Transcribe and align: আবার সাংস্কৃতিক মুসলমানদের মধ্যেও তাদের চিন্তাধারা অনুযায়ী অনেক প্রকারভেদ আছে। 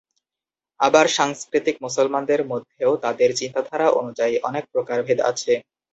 আবার 0.79 1.05
সাংস্কৃতিক 1.17 1.75
মুসলমানদের 1.81 2.41
মধ্যেও 2.45 2.91
তাদের 2.97 3.29
চিন্তাধারা 3.35 3.87
অনুযায়ী 3.99 4.35
অনেক 4.43 4.63
প্রকারভেদ 4.73 5.19
আছে। 5.31 5.53